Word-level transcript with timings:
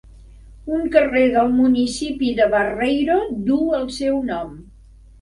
Un 0.77 0.87
carrer 0.95 1.25
del 1.35 1.53
municipi 1.59 2.33
de 2.41 2.49
Barreiro 2.57 3.21
duu 3.53 3.73
el 3.83 3.89
seu 4.03 4.23
nom. 4.35 4.61